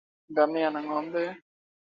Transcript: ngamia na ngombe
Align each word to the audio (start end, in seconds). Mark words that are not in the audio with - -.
ngamia 0.31 0.69
na 0.73 0.79
ngombe 0.85 1.23